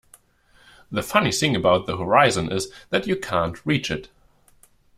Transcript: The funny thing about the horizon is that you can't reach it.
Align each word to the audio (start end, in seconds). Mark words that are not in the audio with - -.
The 0.91 1.03
funny 1.03 1.31
thing 1.31 1.55
about 1.55 1.85
the 1.85 1.95
horizon 1.95 2.51
is 2.51 2.71
that 2.89 3.05
you 3.05 3.15
can't 3.15 3.63
reach 3.67 3.91
it. 3.91 4.09